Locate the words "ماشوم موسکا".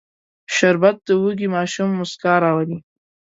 1.55-2.33